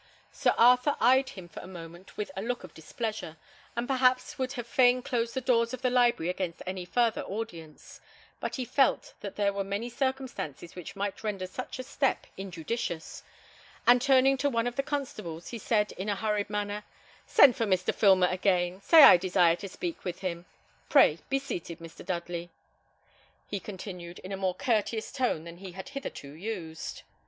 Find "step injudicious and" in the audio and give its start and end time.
11.83-14.01